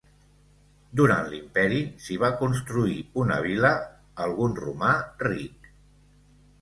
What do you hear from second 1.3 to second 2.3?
l'imperi s'hi